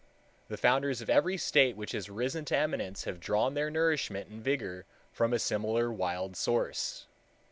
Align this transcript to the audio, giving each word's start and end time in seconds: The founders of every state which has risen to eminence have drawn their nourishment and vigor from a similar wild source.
The 0.47 0.57
founders 0.57 1.01
of 1.03 1.11
every 1.11 1.37
state 1.37 1.77
which 1.77 1.91
has 1.91 2.09
risen 2.09 2.43
to 2.45 2.57
eminence 2.57 3.03
have 3.03 3.19
drawn 3.19 3.53
their 3.53 3.69
nourishment 3.69 4.29
and 4.31 4.43
vigor 4.43 4.87
from 5.11 5.31
a 5.31 5.37
similar 5.37 5.91
wild 5.93 6.35
source. 6.35 7.05